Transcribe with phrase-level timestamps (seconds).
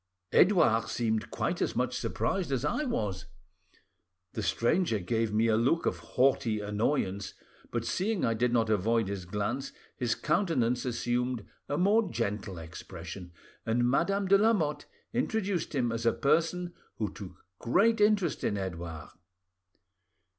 [0.31, 3.27] "Edouard seemed quite as much surprised as I was.
[4.33, 7.35] The stranger gave me a look of haughty annoyance,
[7.69, 13.31] but seeing I did not avoid his glance his countenance assumed a more gentle expression,
[13.63, 19.11] and Madame de Lamotte introduced him as a person who took great interest in Edouard."